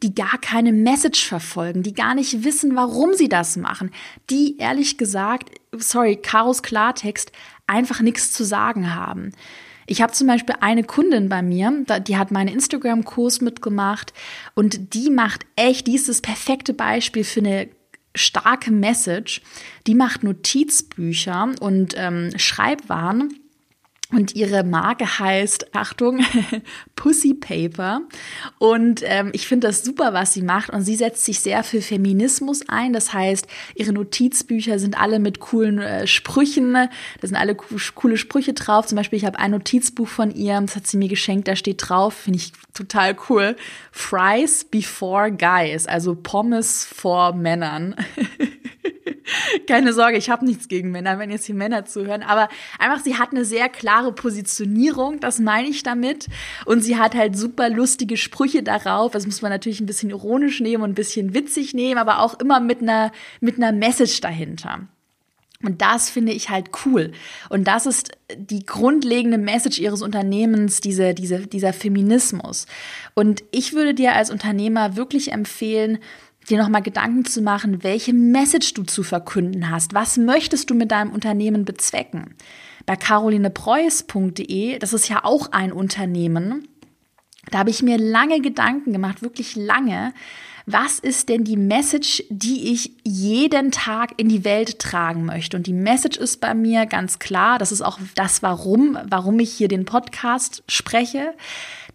die 0.02 0.14
gar 0.14 0.38
keine 0.38 0.72
Message 0.72 1.26
verfolgen, 1.26 1.82
die 1.82 1.92
gar 1.92 2.14
nicht 2.14 2.44
wissen, 2.44 2.74
warum 2.74 3.12
sie 3.14 3.28
das 3.28 3.56
machen, 3.56 3.90
die 4.30 4.56
ehrlich 4.58 4.98
gesagt, 4.98 5.50
sorry, 5.76 6.16
Karos 6.16 6.62
Klartext, 6.62 7.32
einfach 7.66 8.00
nichts 8.00 8.32
zu 8.32 8.44
sagen 8.44 8.94
haben. 8.94 9.32
Ich 9.86 10.02
habe 10.02 10.12
zum 10.12 10.26
Beispiel 10.26 10.54
eine 10.60 10.84
Kundin 10.84 11.28
bei 11.28 11.42
mir, 11.42 11.84
die 12.06 12.16
hat 12.16 12.30
meinen 12.30 12.48
Instagram-Kurs 12.48 13.40
mitgemacht 13.40 14.12
und 14.54 14.94
die 14.94 15.10
macht 15.10 15.44
echt, 15.56 15.86
die 15.86 15.96
ist 15.96 16.08
das 16.08 16.20
perfekte 16.20 16.74
Beispiel 16.74 17.24
für 17.24 17.40
eine 17.40 17.68
starke 18.14 18.70
Message. 18.70 19.42
Die 19.86 19.94
macht 19.94 20.22
Notizbücher 20.22 21.52
und 21.60 21.94
ähm, 21.96 22.30
Schreibwaren 22.36 23.39
und 24.12 24.34
ihre 24.34 24.64
Marke 24.64 25.18
heißt, 25.18 25.74
Achtung, 25.74 26.20
Pussy 26.96 27.34
Paper. 27.34 28.02
Und 28.58 29.02
ähm, 29.04 29.30
ich 29.32 29.46
finde 29.46 29.68
das 29.68 29.84
super, 29.84 30.12
was 30.12 30.34
sie 30.34 30.42
macht. 30.42 30.70
Und 30.70 30.82
sie 30.82 30.96
setzt 30.96 31.24
sich 31.24 31.40
sehr 31.40 31.62
für 31.62 31.80
Feminismus 31.80 32.68
ein. 32.68 32.92
Das 32.92 33.12
heißt, 33.12 33.46
ihre 33.76 33.92
Notizbücher 33.92 34.78
sind 34.78 35.00
alle 35.00 35.20
mit 35.20 35.38
coolen 35.38 35.78
äh, 35.78 36.06
Sprüchen. 36.06 36.72
Da 36.72 36.88
sind 37.20 37.36
alle 37.36 37.54
coole 37.54 38.16
Sprüche 38.16 38.52
drauf. 38.52 38.86
Zum 38.86 38.96
Beispiel, 38.96 39.18
ich 39.18 39.24
habe 39.24 39.38
ein 39.38 39.52
Notizbuch 39.52 40.08
von 40.08 40.30
ihr, 40.34 40.60
das 40.60 40.76
hat 40.76 40.86
sie 40.86 40.96
mir 40.96 41.08
geschenkt, 41.08 41.46
da 41.46 41.54
steht 41.54 41.88
drauf, 41.88 42.14
finde 42.14 42.38
ich 42.38 42.52
total 42.74 43.16
cool. 43.28 43.56
Fries 43.92 44.64
before 44.64 45.30
guys, 45.30 45.86
also 45.86 46.14
Pommes 46.14 46.84
vor 46.84 47.32
Männern. 47.34 47.94
Keine 49.66 49.92
Sorge, 49.92 50.16
ich 50.16 50.30
habe 50.30 50.44
nichts 50.44 50.68
gegen 50.68 50.90
Männer, 50.90 51.18
wenn 51.18 51.30
jetzt 51.30 51.46
hier 51.46 51.54
Männer 51.54 51.84
zuhören. 51.84 52.22
Aber 52.22 52.48
einfach, 52.78 53.02
sie 53.02 53.16
hat 53.16 53.30
eine 53.30 53.44
sehr 53.44 53.68
klare 53.68 54.12
Positionierung, 54.12 55.20
das 55.20 55.38
meine 55.38 55.68
ich 55.68 55.82
damit. 55.82 56.28
Und 56.64 56.82
sie 56.82 56.96
hat 56.96 57.14
halt 57.14 57.36
super 57.36 57.68
lustige 57.68 58.16
Sprüche 58.16 58.62
darauf. 58.62 59.12
Das 59.12 59.26
muss 59.26 59.42
man 59.42 59.50
natürlich 59.50 59.80
ein 59.80 59.86
bisschen 59.86 60.10
ironisch 60.10 60.60
nehmen 60.60 60.82
und 60.82 60.90
ein 60.90 60.94
bisschen 60.94 61.34
witzig 61.34 61.74
nehmen, 61.74 61.98
aber 61.98 62.20
auch 62.20 62.38
immer 62.40 62.60
mit 62.60 62.82
einer, 62.82 63.12
mit 63.40 63.56
einer 63.56 63.72
Message 63.72 64.20
dahinter. 64.20 64.88
Und 65.62 65.82
das 65.82 66.08
finde 66.08 66.32
ich 66.32 66.48
halt 66.48 66.70
cool. 66.86 67.12
Und 67.50 67.64
das 67.64 67.84
ist 67.84 68.12
die 68.34 68.64
grundlegende 68.64 69.36
Message 69.36 69.78
ihres 69.78 70.00
Unternehmens, 70.00 70.80
diese, 70.80 71.12
diese, 71.12 71.46
dieser 71.46 71.74
Feminismus. 71.74 72.66
Und 73.14 73.44
ich 73.50 73.74
würde 73.74 73.92
dir 73.92 74.14
als 74.14 74.30
Unternehmer 74.30 74.96
wirklich 74.96 75.32
empfehlen, 75.32 75.98
dir 76.50 76.58
nochmal 76.58 76.82
Gedanken 76.82 77.24
zu 77.24 77.42
machen, 77.42 77.82
welche 77.82 78.12
Message 78.12 78.74
du 78.74 78.82
zu 78.82 79.02
verkünden 79.02 79.70
hast. 79.70 79.94
Was 79.94 80.16
möchtest 80.16 80.70
du 80.70 80.74
mit 80.74 80.90
deinem 80.90 81.12
Unternehmen 81.12 81.64
bezwecken? 81.64 82.34
Bei 82.86 82.96
carolinepreuß.de, 82.96 84.78
das 84.78 84.92
ist 84.92 85.08
ja 85.08 85.24
auch 85.24 85.52
ein 85.52 85.72
Unternehmen, 85.72 86.66
da 87.50 87.58
habe 87.58 87.70
ich 87.70 87.82
mir 87.82 87.98
lange 87.98 88.40
Gedanken 88.40 88.92
gemacht, 88.92 89.22
wirklich 89.22 89.56
lange. 89.56 90.12
Was 90.66 90.98
ist 90.98 91.28
denn 91.28 91.42
die 91.42 91.56
Message, 91.56 92.22
die 92.28 92.72
ich 92.72 92.92
jeden 93.02 93.70
Tag 93.72 94.12
in 94.18 94.28
die 94.28 94.44
Welt 94.44 94.78
tragen 94.78 95.24
möchte? 95.24 95.56
Und 95.56 95.66
die 95.66 95.72
Message 95.72 96.18
ist 96.18 96.40
bei 96.40 96.54
mir 96.54 96.86
ganz 96.86 97.18
klar, 97.18 97.58
das 97.58 97.72
ist 97.72 97.82
auch 97.82 97.98
das 98.14 98.42
Warum, 98.42 98.98
warum 99.08 99.40
ich 99.40 99.52
hier 99.52 99.68
den 99.68 99.84
Podcast 99.84 100.62
spreche. 100.68 101.34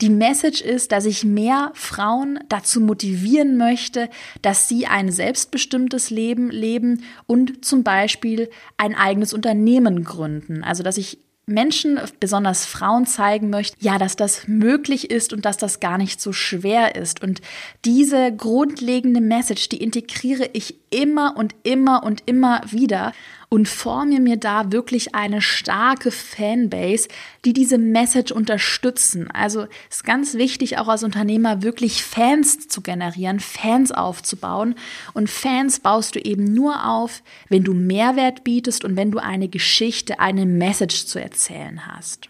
Die 0.02 0.10
Message 0.10 0.62
ist, 0.62 0.92
dass 0.92 1.06
ich 1.06 1.24
mehr 1.24 1.72
Frauen 1.74 2.40
dazu 2.50 2.82
motivieren 2.82 3.58
möchte, 3.58 4.10
dass 4.42 4.68
sie 4.68 4.88
ein 4.88 5.12
selbstbestimmtes 5.12 6.10
Leben 6.10 6.50
leben 6.50 7.04
und 7.28 7.64
zum 7.64 7.84
Beispiel 7.84 8.50
ein 8.78 8.96
eigenes 8.96 9.34
Unternehmen 9.34 10.04
gründen. 10.04 10.64
Also, 10.64 10.84
dass 10.84 10.98
ich 10.98 11.20
Menschen, 11.48 12.00
besonders 12.20 12.66
Frauen, 12.66 13.06
zeigen 13.06 13.52
möchte, 13.52 13.78
ja, 13.80 14.00
dass 14.00 14.16
das 14.16 14.48
möglich 14.48 15.12
ist 15.12 15.32
und 15.32 15.46
dass 15.46 15.58
das 15.58 15.80
gar 15.80 15.98
nicht 15.98 16.20
so 16.20 16.34
schwer 16.34 16.96
ist. 16.96 17.22
Und 17.22 17.42
diese 17.86 18.32
grundlegende 18.36 19.22
Message, 19.22 19.70
die 19.70 19.82
integriere 19.82 20.50
ich 20.54 20.76
immer 20.96 21.36
und 21.36 21.54
immer 21.64 22.04
und 22.04 22.24
immer 22.26 22.62
wieder 22.70 23.12
und 23.50 23.68
forme 23.68 24.20
mir 24.20 24.38
da 24.38 24.72
wirklich 24.72 25.14
eine 25.14 25.42
starke 25.42 26.10
Fanbase, 26.10 27.08
die 27.44 27.54
diese 27.54 27.78
Message 27.78 28.32
unterstützen. 28.32 29.30
Also 29.32 29.68
ist 29.90 30.04
ganz 30.04 30.36
wichtig, 30.36 30.78
auch 30.78 30.88
als 30.88 31.04
Unternehmer 31.04 31.62
wirklich 31.62 32.04
Fans 32.04 32.68
zu 32.68 32.82
generieren, 32.82 33.40
Fans 33.40 33.92
aufzubauen. 33.92 34.76
Und 35.14 35.30
Fans 35.30 35.80
baust 35.80 36.16
du 36.16 36.20
eben 36.20 36.46
nur 36.46 36.88
auf, 36.88 37.24
wenn 37.50 37.64
du 37.64 37.74
Mehrwert 37.74 38.44
bietest 38.44 38.86
und 38.86 38.96
wenn 38.96 39.12
du 39.12 39.20
eine 39.20 39.50
Geschichte, 39.50 40.20
eine 40.20 40.46
Message 40.46 41.06
zu 41.06 41.22
erzählen 41.22 41.86
hast. 41.88 42.30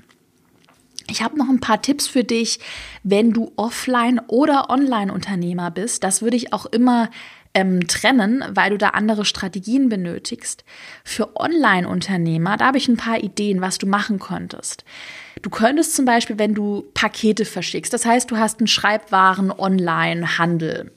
Ich 1.08 1.22
habe 1.22 1.38
noch 1.38 1.50
ein 1.50 1.60
paar 1.60 1.84
Tipps 1.84 2.08
für 2.08 2.24
dich, 2.24 2.60
wenn 3.04 3.32
du 3.32 3.52
Offline- 3.58 4.22
oder 4.28 4.72
Online-Unternehmer 4.72 5.70
bist. 5.70 6.04
Das 6.04 6.24
würde 6.24 6.36
ich 6.36 6.52
auch 6.52 6.66
immer 6.66 7.12
ähm, 7.56 7.88
trennen, 7.88 8.44
weil 8.50 8.70
du 8.70 8.78
da 8.78 8.90
andere 8.90 9.26
Strategien 9.26 9.90
benötigst. 9.90 10.64
Für 11.04 11.36
Online-Unternehmer, 11.36 12.58
da 12.58 12.68
habe 12.68 12.78
ich 12.78 12.88
ein 12.88 12.98
paar 12.98 13.24
Ideen, 13.24 13.62
was 13.62 13.80
du 13.80 13.88
machen 13.88 14.20
könntest. 14.20 14.86
Du 15.42 15.50
könntest 15.50 15.96
zum 15.96 16.06
Beispiel, 16.06 16.38
wenn 16.38 16.54
du 16.54 16.86
Pakete 16.94 17.46
verschickst, 17.46 17.92
das 17.94 18.06
heißt, 18.06 18.30
du 18.30 18.38
hast 18.38 18.60
einen 18.60 18.68
Schreibwaren-Online-Handel 18.68 20.92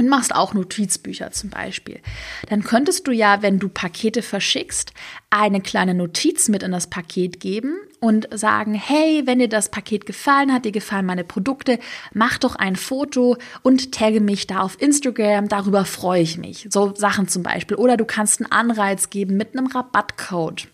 und 0.00 0.08
machst 0.08 0.34
auch 0.34 0.54
Notizbücher 0.54 1.30
zum 1.30 1.50
Beispiel, 1.50 2.00
dann 2.48 2.64
könntest 2.64 3.06
du 3.06 3.12
ja, 3.12 3.42
wenn 3.42 3.58
du 3.58 3.68
Pakete 3.68 4.22
verschickst, 4.22 4.94
eine 5.28 5.60
kleine 5.60 5.92
Notiz 5.92 6.48
mit 6.48 6.62
in 6.62 6.72
das 6.72 6.86
Paket 6.86 7.38
geben 7.38 7.76
und 8.00 8.26
sagen, 8.32 8.72
hey, 8.72 9.24
wenn 9.26 9.40
dir 9.40 9.48
das 9.48 9.68
Paket 9.68 10.06
gefallen 10.06 10.54
hat, 10.54 10.64
dir 10.64 10.72
gefallen 10.72 11.04
meine 11.04 11.22
Produkte, 11.22 11.78
mach 12.14 12.38
doch 12.38 12.56
ein 12.56 12.76
Foto 12.76 13.36
und 13.60 13.92
tagge 13.92 14.22
mich 14.22 14.46
da 14.46 14.60
auf 14.60 14.80
Instagram, 14.80 15.48
darüber 15.48 15.84
freue 15.84 16.22
ich 16.22 16.38
mich. 16.38 16.66
So 16.70 16.94
Sachen 16.96 17.28
zum 17.28 17.42
Beispiel. 17.42 17.76
Oder 17.76 17.98
du 17.98 18.06
kannst 18.06 18.40
einen 18.40 18.50
Anreiz 18.50 19.10
geben 19.10 19.36
mit 19.36 19.54
einem 19.54 19.66
Rabattcode. 19.66 20.68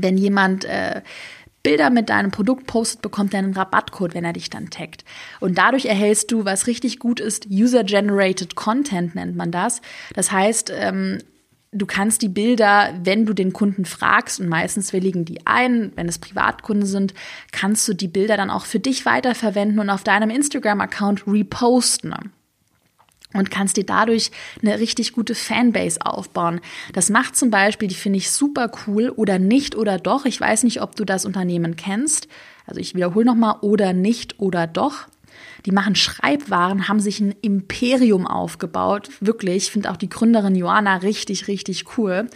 Wenn 0.00 0.18
jemand 0.18 0.64
äh, 0.64 1.02
Bilder 1.66 1.90
mit 1.90 2.10
deinem 2.10 2.30
Produkt 2.30 2.68
postet, 2.68 3.02
bekommt 3.02 3.34
er 3.34 3.40
einen 3.40 3.52
Rabattcode, 3.52 4.14
wenn 4.14 4.24
er 4.24 4.32
dich 4.32 4.50
dann 4.50 4.70
taggt. 4.70 5.04
Und 5.40 5.58
dadurch 5.58 5.86
erhältst 5.86 6.30
du, 6.30 6.44
was 6.44 6.68
richtig 6.68 7.00
gut 7.00 7.18
ist, 7.18 7.46
User-Generated 7.50 8.54
Content 8.54 9.16
nennt 9.16 9.34
man 9.34 9.50
das. 9.50 9.80
Das 10.14 10.30
heißt, 10.30 10.72
ähm, 10.72 11.18
du 11.72 11.84
kannst 11.84 12.22
die 12.22 12.28
Bilder, 12.28 12.94
wenn 13.02 13.26
du 13.26 13.32
den 13.32 13.52
Kunden 13.52 13.84
fragst, 13.84 14.38
und 14.38 14.48
meistens 14.48 14.92
willigen 14.92 15.24
die 15.24 15.44
ein, 15.44 15.90
wenn 15.96 16.08
es 16.08 16.20
Privatkunden 16.20 16.86
sind, 16.86 17.14
kannst 17.50 17.88
du 17.88 17.94
die 17.94 18.06
Bilder 18.06 18.36
dann 18.36 18.50
auch 18.50 18.64
für 18.64 18.78
dich 18.78 19.04
weiterverwenden 19.04 19.80
und 19.80 19.90
auf 19.90 20.04
deinem 20.04 20.30
Instagram-Account 20.30 21.26
reposten 21.26 22.14
und 23.38 23.50
kannst 23.50 23.76
dir 23.76 23.84
dadurch 23.84 24.30
eine 24.62 24.78
richtig 24.78 25.12
gute 25.12 25.34
Fanbase 25.34 26.04
aufbauen. 26.04 26.60
Das 26.92 27.10
macht 27.10 27.36
zum 27.36 27.50
Beispiel, 27.50 27.88
die 27.88 27.94
finde 27.94 28.18
ich 28.18 28.30
super 28.30 28.70
cool 28.86 29.10
oder 29.10 29.38
nicht 29.38 29.76
oder 29.76 29.98
doch. 29.98 30.24
Ich 30.24 30.40
weiß 30.40 30.64
nicht, 30.64 30.82
ob 30.82 30.96
du 30.96 31.04
das 31.04 31.24
Unternehmen 31.24 31.76
kennst. 31.76 32.28
Also 32.66 32.80
ich 32.80 32.94
wiederhole 32.94 33.24
nochmal 33.24 33.56
oder 33.60 33.92
nicht 33.92 34.40
oder 34.40 34.66
doch. 34.66 35.06
Die 35.64 35.72
machen 35.72 35.94
Schreibwaren, 35.94 36.88
haben 36.88 37.00
sich 37.00 37.20
ein 37.20 37.34
Imperium 37.42 38.26
aufgebaut. 38.26 39.10
Wirklich, 39.20 39.64
ich 39.64 39.70
finde 39.70 39.90
auch 39.90 39.96
die 39.96 40.08
Gründerin 40.08 40.54
Joanna 40.54 40.96
richtig, 40.96 41.48
richtig 41.48 41.98
cool. 41.98 42.28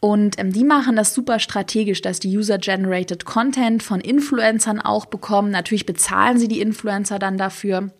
Und 0.00 0.38
ähm, 0.38 0.52
die 0.52 0.64
machen 0.64 0.96
das 0.96 1.14
super 1.14 1.38
strategisch, 1.38 2.02
dass 2.02 2.20
die 2.20 2.36
User-Generated 2.36 3.24
Content 3.24 3.82
von 3.82 4.00
Influencern 4.00 4.80
auch 4.80 5.06
bekommen. 5.06 5.50
Natürlich 5.50 5.86
bezahlen 5.86 6.38
sie 6.38 6.48
die 6.48 6.60
Influencer 6.60 7.18
dann 7.18 7.38
dafür 7.38 7.90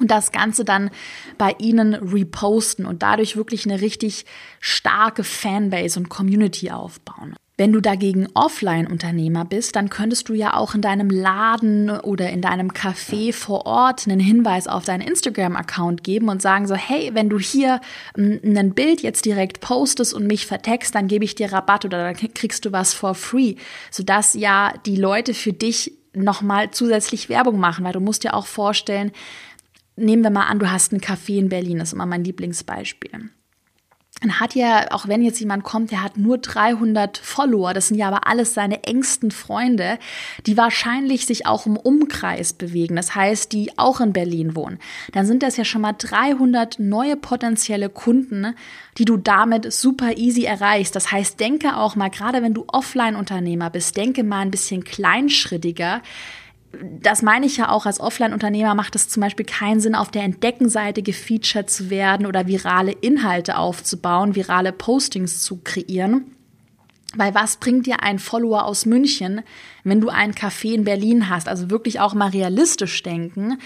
und 0.00 0.10
das 0.10 0.32
Ganze 0.32 0.64
dann 0.64 0.90
bei 1.38 1.54
ihnen 1.58 1.94
reposten 1.94 2.86
und 2.86 3.02
dadurch 3.02 3.36
wirklich 3.36 3.66
eine 3.66 3.80
richtig 3.80 4.26
starke 4.60 5.24
Fanbase 5.24 5.98
und 5.98 6.08
Community 6.08 6.70
aufbauen. 6.70 7.36
Wenn 7.56 7.72
du 7.72 7.80
dagegen 7.80 8.26
Offline-Unternehmer 8.34 9.44
bist, 9.44 9.76
dann 9.76 9.88
könntest 9.88 10.28
du 10.28 10.34
ja 10.34 10.56
auch 10.56 10.74
in 10.74 10.80
deinem 10.80 11.08
Laden 11.08 11.88
oder 11.88 12.28
in 12.30 12.40
deinem 12.40 12.72
Café 12.72 13.32
vor 13.32 13.64
Ort 13.64 14.08
einen 14.08 14.18
Hinweis 14.18 14.66
auf 14.66 14.84
deinen 14.84 15.02
Instagram-Account 15.02 16.02
geben 16.02 16.30
und 16.30 16.42
sagen 16.42 16.66
so, 16.66 16.74
hey, 16.74 17.12
wenn 17.14 17.28
du 17.28 17.38
hier 17.38 17.80
hm, 18.16 18.40
ein 18.44 18.74
Bild 18.74 19.02
jetzt 19.02 19.24
direkt 19.24 19.60
postest 19.60 20.14
und 20.14 20.26
mich 20.26 20.46
vertext, 20.46 20.96
dann 20.96 21.06
gebe 21.06 21.24
ich 21.24 21.36
dir 21.36 21.52
Rabatt 21.52 21.84
oder 21.84 22.12
dann 22.12 22.16
kriegst 22.34 22.64
du 22.64 22.72
was 22.72 22.92
for 22.92 23.14
free, 23.14 23.54
sodass 23.92 24.34
ja 24.34 24.74
die 24.84 24.96
Leute 24.96 25.32
für 25.32 25.52
dich 25.52 25.92
nochmal 26.12 26.72
zusätzlich 26.72 27.28
Werbung 27.28 27.60
machen, 27.60 27.84
weil 27.84 27.92
du 27.92 28.00
musst 28.00 28.24
dir 28.24 28.34
auch 28.34 28.46
vorstellen, 28.46 29.12
nehmen 29.96 30.22
wir 30.22 30.30
mal 30.30 30.46
an, 30.46 30.58
du 30.58 30.70
hast 30.70 30.92
einen 30.92 31.00
Café 31.00 31.38
in 31.38 31.48
Berlin, 31.48 31.78
das 31.78 31.88
ist 31.88 31.92
immer 31.94 32.06
mein 32.06 32.24
Lieblingsbeispiel. 32.24 33.30
Dann 34.20 34.38
hat 34.38 34.54
ja, 34.54 34.90
auch 34.92 35.08
wenn 35.08 35.22
jetzt 35.22 35.40
jemand 35.40 35.64
kommt, 35.64 35.90
der 35.90 36.02
hat 36.02 36.16
nur 36.16 36.38
300 36.38 37.18
Follower, 37.18 37.74
das 37.74 37.88
sind 37.88 37.98
ja 37.98 38.06
aber 38.06 38.26
alles 38.28 38.54
seine 38.54 38.84
engsten 38.84 39.32
Freunde, 39.32 39.98
die 40.46 40.56
wahrscheinlich 40.56 41.26
sich 41.26 41.46
auch 41.46 41.66
im 41.66 41.76
Umkreis 41.76 42.52
bewegen, 42.52 42.94
das 42.94 43.14
heißt, 43.14 43.52
die 43.52 43.76
auch 43.76 44.00
in 44.00 44.12
Berlin 44.12 44.54
wohnen. 44.54 44.78
Dann 45.12 45.26
sind 45.26 45.42
das 45.42 45.56
ja 45.56 45.64
schon 45.64 45.82
mal 45.82 45.94
300 45.98 46.78
neue 46.78 47.16
potenzielle 47.16 47.88
Kunden, 47.88 48.54
die 48.98 49.04
du 49.04 49.16
damit 49.16 49.72
super 49.72 50.16
easy 50.16 50.44
erreichst. 50.44 50.94
Das 50.94 51.10
heißt, 51.10 51.40
denke 51.40 51.76
auch 51.76 51.96
mal, 51.96 52.08
gerade 52.08 52.40
wenn 52.40 52.54
du 52.54 52.64
Offline-Unternehmer 52.68 53.68
bist, 53.68 53.96
denke 53.96 54.22
mal 54.22 54.40
ein 54.40 54.52
bisschen 54.52 54.84
kleinschrittiger 54.84 56.02
das 57.00 57.22
meine 57.22 57.46
ich 57.46 57.56
ja 57.56 57.70
auch 57.70 57.86
als 57.86 58.00
Offline-Unternehmer, 58.00 58.74
macht 58.74 58.96
es 58.96 59.08
zum 59.08 59.20
Beispiel 59.20 59.46
keinen 59.46 59.80
Sinn, 59.80 59.94
auf 59.94 60.10
der 60.10 60.22
Entdeckenseite 60.22 61.02
gefeatured 61.02 61.70
zu 61.70 61.90
werden 61.90 62.26
oder 62.26 62.46
virale 62.46 62.92
Inhalte 62.92 63.56
aufzubauen, 63.58 64.34
virale 64.34 64.72
Postings 64.72 65.40
zu 65.40 65.60
kreieren. 65.62 66.34
Weil 67.16 67.34
was 67.34 67.58
bringt 67.58 67.86
dir 67.86 68.02
ein 68.02 68.18
Follower 68.18 68.64
aus 68.64 68.86
München, 68.86 69.42
wenn 69.84 70.00
du 70.00 70.08
ein 70.08 70.32
Café 70.32 70.74
in 70.74 70.84
Berlin 70.84 71.28
hast? 71.28 71.48
Also 71.48 71.70
wirklich 71.70 72.00
auch 72.00 72.14
mal 72.14 72.30
realistisch 72.30 73.02
denken 73.02 73.58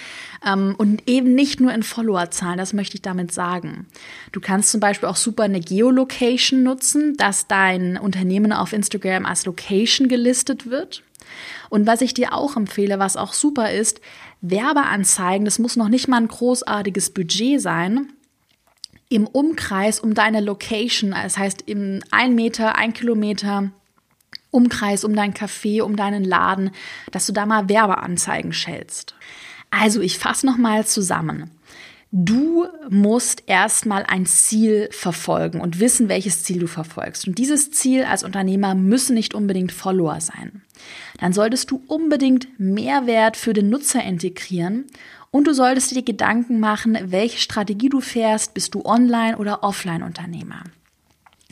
ähm, 0.47 0.75
und 0.77 1.09
eben 1.09 1.35
nicht 1.35 1.61
nur 1.61 1.73
in 1.73 1.83
Followerzahlen, 1.83 2.59
das 2.59 2.73
möchte 2.73 2.97
ich 2.97 3.03
damit 3.03 3.33
sagen. 3.33 3.87
Du 4.33 4.41
kannst 4.41 4.71
zum 4.71 4.81
Beispiel 4.81 5.09
auch 5.09 5.17
super 5.17 5.45
eine 5.45 5.61
Geolocation 5.61 6.63
nutzen, 6.63 7.17
dass 7.17 7.47
dein 7.47 7.97
Unternehmen 7.97 8.53
auf 8.53 8.73
Instagram 8.73 9.25
als 9.25 9.47
Location 9.47 10.09
gelistet 10.09 10.71
wird. 10.71 11.03
Und 11.69 11.87
was 11.87 12.01
ich 12.01 12.15
dir 12.15 12.33
auch 12.33 12.57
empfehle, 12.57 12.99
was 12.99 13.17
auch 13.17 13.33
super 13.33 13.73
ist, 13.73 14.01
Werbeanzeigen, 14.41 15.45
das 15.45 15.59
muss 15.59 15.77
noch 15.77 15.89
nicht 15.89 16.09
mal 16.09 16.19
ein 16.19 16.29
großartiges 16.29 17.11
Budget 17.11 17.61
sein, 17.61 18.13
im 19.09 19.27
Umkreis 19.27 20.01
um 20.01 20.15
deine 20.15 20.41
Location, 20.41 21.13
das 21.13 21.39
heißt 21.39 21.63
im 21.67 22.01
ein 22.11 22.35
Meter, 22.35 22.77
ein 22.77 22.93
Kilometer 22.93 23.71
Umkreis 24.51 25.05
um 25.05 25.15
dein 25.15 25.35
Café, 25.35 25.83
um 25.83 25.97
deinen 25.97 26.25
Laden, 26.25 26.71
dass 27.11 27.27
du 27.27 27.33
da 27.33 27.47
mal 27.47 27.69
Werbeanzeigen 27.69 28.53
schältst. 28.53 29.15
Also 29.71 30.01
ich 30.01 30.19
fasse 30.19 30.47
nochmal 30.47 30.87
zusammen. 30.87 31.51
Du 32.11 32.67
musst 32.89 33.43
erstmal 33.47 34.05
ein 34.05 34.25
Ziel 34.25 34.89
verfolgen 34.93 35.61
und 35.61 35.79
wissen, 35.79 36.09
welches 36.09 36.43
Ziel 36.43 36.61
du 36.61 36.67
verfolgst. 36.67 37.29
Und 37.29 37.37
dieses 37.37 37.71
Ziel 37.71 38.05
als 38.05 38.25
Unternehmer 38.25 38.75
müssen 38.75 39.15
nicht 39.15 39.35
unbedingt 39.35 39.73
Follower 39.73 40.19
sein. 40.21 40.63
Dann 41.19 41.35
solltest 41.35 41.71
du 41.71 41.83
unbedingt 41.87 42.49
Mehrwert 42.59 43.37
für 43.37 43.53
den 43.53 43.69
Nutzer 43.69 44.03
integrieren 44.03 44.87
und 45.31 45.47
du 45.47 45.53
solltest 45.53 45.95
dir 45.95 46.03
Gedanken 46.03 46.61
machen, 46.61 46.97
welche 47.03 47.39
Strategie 47.39 47.91
du 47.91 48.01
fährst, 48.01 48.55
bist 48.55 48.75
du 48.75 48.87
Online- 48.87 49.37
oder 49.37 49.63
Offline-Unternehmer. 49.63 50.65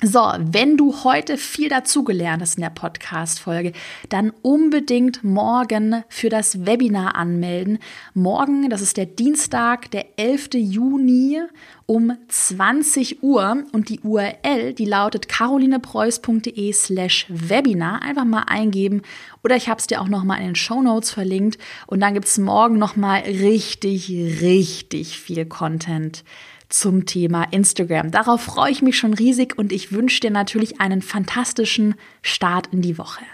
So, 0.03 0.21
wenn 0.39 0.77
du 0.77 1.05
heute 1.05 1.39
viel 1.39 1.71
dazugelernt 1.71 2.43
hast 2.43 2.59
in 2.59 2.63
der 2.63 2.69
Podcast-Folge, 2.69 3.73
dann 4.11 4.31
unbedingt 4.43 5.25
morgen 5.25 6.05
für 6.11 6.29
das 6.29 6.67
Webinar 6.67 7.17
anmelden. 7.17 7.79
Morgen, 8.13 8.69
das 8.69 8.83
ist 8.83 8.99
der 8.99 9.07
Dienstag, 9.07 9.91
der 9.93 10.19
11. 10.19 10.51
Juni 10.57 11.41
um 11.87 12.13
20 12.29 13.23
Uhr 13.23 13.65
und 13.73 13.89
die 13.89 14.01
URL, 14.01 14.75
die 14.75 14.85
lautet 14.85 15.31
carolinepreuß.de 15.31 16.73
slash 16.75 17.25
Webinar. 17.31 18.03
Einfach 18.03 18.27
mal 18.27 18.45
eingeben 18.49 19.01
oder 19.43 19.57
ich 19.57 19.71
habe 19.71 19.81
es 19.81 19.87
dir 19.87 20.03
auch 20.03 20.09
nochmal 20.09 20.41
in 20.41 20.49
den 20.49 20.57
Show 20.57 20.83
Notes 20.83 21.11
verlinkt 21.11 21.57
und 21.87 22.01
dann 22.01 22.13
gibt 22.13 22.27
es 22.27 22.37
morgen 22.37 22.77
nochmal 22.77 23.21
richtig, 23.21 24.11
richtig 24.11 25.19
viel 25.19 25.47
Content 25.47 26.23
zum 26.69 27.07
Thema 27.07 27.45
Instagram. 27.51 28.11
Darauf 28.11 28.43
freue 28.43 28.71
ich 28.71 28.83
mich 28.83 28.99
schon 28.99 29.15
riesig 29.15 29.57
und 29.57 29.73
ich 29.73 29.93
wünsche 29.93 30.21
dir 30.21 30.31
natürlich 30.31 30.81
einen 30.81 31.03
fantastischen 31.03 31.95
Start 32.23 32.69
in 32.73 32.83
die 32.83 32.99
Woche. 32.99 33.25